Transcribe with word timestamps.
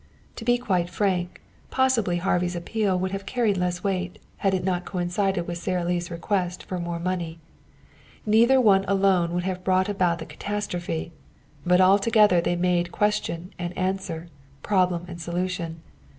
To 0.37 0.43
be 0.43 0.57
quite 0.57 0.89
frank, 0.89 1.41
possibly 1.69 2.17
Harvey's 2.17 2.55
appeal 2.55 2.97
would 2.97 3.11
have 3.11 3.27
carried 3.27 3.55
less 3.57 3.83
weight 3.83 4.17
had 4.37 4.55
it 4.55 4.63
not 4.63 4.83
coincided 4.83 5.45
with 5.45 5.59
Sara 5.59 5.83
Lee's 5.85 6.09
request 6.09 6.63
for 6.63 6.79
more 6.79 6.97
money. 6.97 7.37
Neither 8.25 8.59
one 8.59 8.83
alone 8.87 9.31
would 9.35 9.43
have 9.43 9.63
brought 9.63 9.89
about 9.89 10.17
the 10.17 10.25
catastrophe, 10.25 11.11
but 11.67 11.79
altogether 11.79 12.41
they 12.41 12.55
made 12.55 12.91
question 12.91 13.53
and 13.59 13.77
answer, 13.77 14.29
problem 14.63 15.05
and 15.07 15.21
solution. 15.21 15.81